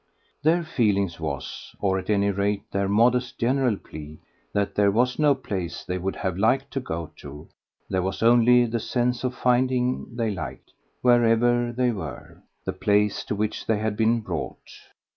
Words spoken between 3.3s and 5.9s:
general plea that there was no place